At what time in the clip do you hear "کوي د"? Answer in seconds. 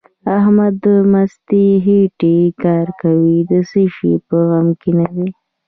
3.01-3.51